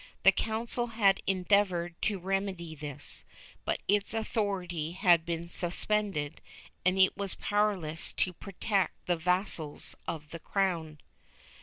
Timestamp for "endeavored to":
1.27-2.17